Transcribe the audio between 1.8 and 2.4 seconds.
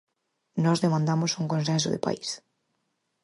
de país.